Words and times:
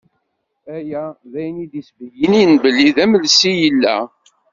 Aya 0.75 1.03
d 1.31 1.33
ayen 1.39 1.57
i 1.63 1.65
d-isbeyyinen 1.71 2.51
belli 2.63 2.89
d 2.95 2.97
amelsi 3.03 3.51
i 3.51 3.57
yella. 3.61 3.97